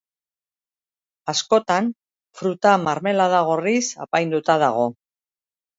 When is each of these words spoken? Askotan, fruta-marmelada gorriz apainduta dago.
Askotan, 1.33 1.91
fruta-marmelada 2.41 3.47
gorriz 3.53 3.85
apainduta 4.07 4.59
dago. 4.67 4.93